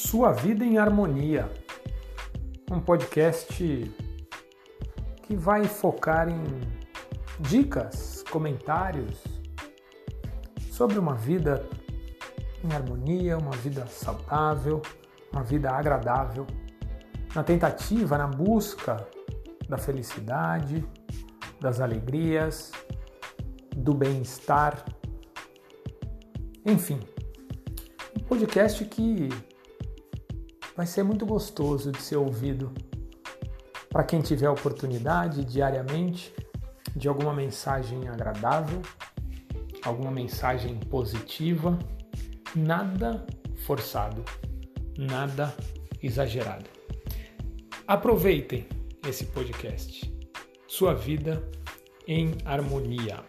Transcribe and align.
Sua 0.00 0.30
Vida 0.30 0.64
em 0.64 0.78
Harmonia, 0.78 1.50
um 2.70 2.78
podcast 2.78 3.92
que 5.22 5.36
vai 5.36 5.64
focar 5.64 6.28
em 6.28 6.44
dicas, 7.40 8.22
comentários 8.30 9.24
sobre 10.70 11.00
uma 11.00 11.14
vida 11.14 11.68
em 12.64 12.72
harmonia, 12.72 13.36
uma 13.36 13.50
vida 13.56 13.88
saudável, 13.88 14.80
uma 15.32 15.42
vida 15.42 15.68
agradável, 15.68 16.46
na 17.34 17.42
tentativa, 17.42 18.16
na 18.16 18.28
busca 18.28 19.04
da 19.68 19.76
felicidade, 19.76 20.86
das 21.60 21.80
alegrias, 21.80 22.70
do 23.76 23.92
bem-estar, 23.92 24.84
enfim, 26.64 27.00
um 28.16 28.22
podcast 28.22 28.84
que 28.84 29.28
vai 30.78 30.86
ser 30.86 31.02
muito 31.02 31.26
gostoso 31.26 31.90
de 31.90 32.00
ser 32.00 32.14
ouvido 32.14 32.72
para 33.90 34.04
quem 34.04 34.20
tiver 34.20 34.48
oportunidade 34.48 35.44
diariamente 35.44 36.32
de 36.94 37.08
alguma 37.08 37.34
mensagem 37.34 38.06
agradável, 38.06 38.80
alguma 39.82 40.12
mensagem 40.12 40.78
positiva, 40.78 41.76
nada 42.54 43.26
forçado, 43.66 44.24
nada 44.96 45.52
exagerado. 46.00 46.70
Aproveitem 47.84 48.68
esse 49.04 49.24
podcast. 49.24 50.08
Sua 50.68 50.94
vida 50.94 51.42
em 52.06 52.36
harmonia. 52.44 53.24